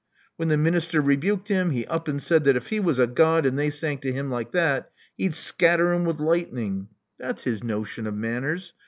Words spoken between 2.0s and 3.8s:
and said that if he was a God and they